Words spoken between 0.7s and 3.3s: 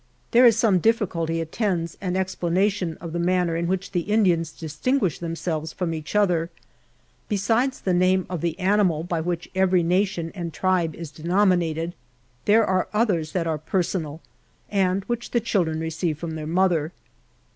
difficulty attends an explanation of the